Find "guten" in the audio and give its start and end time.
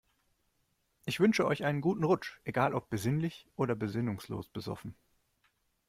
1.79-2.03